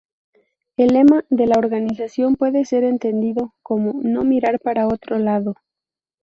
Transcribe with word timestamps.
El 0.77 0.95
lema 0.95 1.25
de 1.29 1.45
la 1.45 1.59
organización 1.59 2.35
puede 2.35 2.65
ser 2.65 2.83
entendido 2.83 3.53
como 3.61 3.93
"no 4.01 4.23
mirar 4.23 4.59
para 4.59 4.87
otro 4.87 5.19
lado". 5.19 5.53